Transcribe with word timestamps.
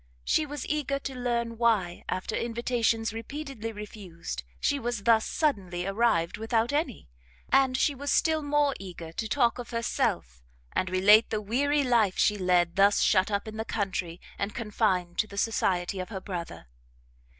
She 0.23 0.47
was 0.47 0.65
eager 0.65 0.97
to 0.97 1.13
learn 1.13 1.59
why, 1.59 2.03
after 2.09 2.35
invitations 2.35 3.13
repeatedly 3.13 3.71
refused, 3.71 4.41
she 4.59 4.79
was 4.79 5.03
thus 5.03 5.27
suddenly 5.27 5.85
arrived 5.85 6.37
without 6.39 6.73
any; 6.73 7.07
and 7.51 7.77
she 7.77 7.93
was 7.93 8.11
still 8.11 8.41
more 8.41 8.73
eager 8.79 9.11
to 9.11 9.27
talk 9.29 9.59
of 9.59 9.69
herself, 9.69 10.41
and 10.73 10.89
relate 10.89 11.29
the 11.29 11.39
weary 11.39 11.83
life 11.83 12.17
she 12.17 12.35
led 12.35 12.77
thus 12.77 13.01
shut 13.01 13.29
up 13.29 13.47
in 13.47 13.57
the 13.57 13.63
country, 13.63 14.19
and 14.39 14.55
confined 14.55 15.19
to 15.19 15.27
the 15.27 15.37
society 15.37 15.99
of 15.99 16.09
her 16.09 16.19
brother. 16.21 16.65